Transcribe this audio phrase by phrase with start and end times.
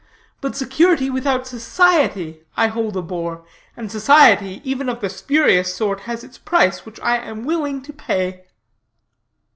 [0.41, 3.45] But security without society I hold a bore;
[3.77, 7.93] and society, even of the spurious sort, has its price, which I am willing to
[7.93, 8.45] pay.'"